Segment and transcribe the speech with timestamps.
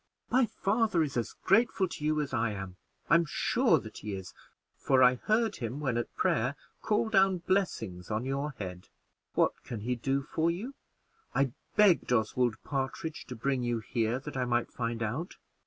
[0.31, 2.75] "My father is as grateful to you as I am
[3.07, 4.33] I'm sure that he is
[4.75, 8.89] for I heard him, when at prayer, call down blessings on your head.
[9.35, 10.73] What can he do for you?
[11.35, 15.35] I begged Oswald Partridge to bring you here that I might find out.